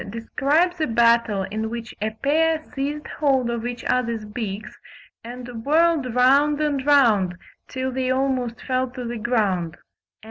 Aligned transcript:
describes 0.09 0.81
a 0.81 0.87
battle 0.87 1.43
in 1.51 1.69
which 1.69 1.93
a 2.01 2.09
pair 2.23 2.57
seized 2.73 3.05
hold 3.05 3.51
of 3.51 3.67
each 3.67 3.83
other's 3.85 4.25
beaks, 4.25 4.75
and 5.23 5.63
whirled 5.63 6.15
round 6.15 6.59
and 6.59 6.83
round, 6.87 7.35
till 7.67 7.91
they 7.91 8.09
almost 8.09 8.59
fell 8.63 8.89
to 8.89 9.03
the 9.05 9.17
ground; 9.19 9.75
and 9.75 9.75
M. 9.75 9.79